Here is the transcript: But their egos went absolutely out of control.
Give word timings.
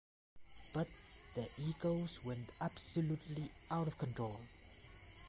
But 0.73 0.87
their 1.35 1.45
egos 1.59 2.25
went 2.25 2.49
absolutely 2.59 3.51
out 3.69 3.85
of 3.87 3.99
control. 3.99 4.39